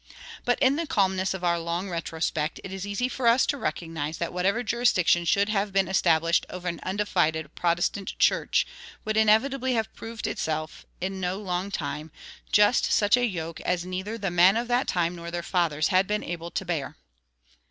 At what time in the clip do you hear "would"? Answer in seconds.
9.05-9.15